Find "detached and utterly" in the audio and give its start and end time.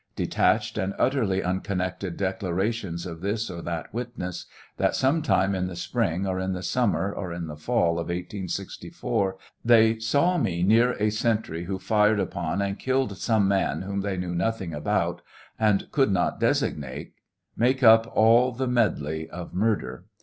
0.15-1.43